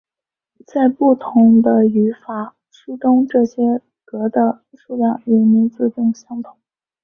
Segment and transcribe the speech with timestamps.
[0.65, 6.57] 在不同的语法书中这些格的数量与名字并不相同。